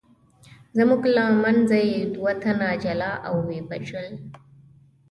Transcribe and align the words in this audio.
زموږ 0.77 1.01
له 1.15 1.23
منځه 1.43 1.77
یې 1.91 1.99
دوه 2.15 2.31
تنه 2.41 2.69
جلا 2.83 3.11
او 3.27 3.35
ویې 3.47 3.61
وژل. 3.69 4.09